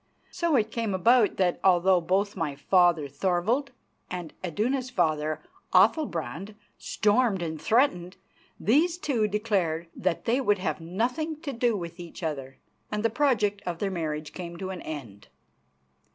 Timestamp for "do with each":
11.53-12.23